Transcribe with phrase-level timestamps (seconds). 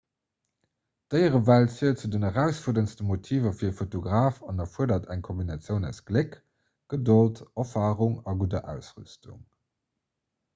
[1.13, 6.33] d'déierewelt zielt zu den erausfuerderndste motiver fir e fotograf an erfuerdert eng kombinatioun aus gléck
[6.95, 9.47] gedold erfarung a gudder ausrüstung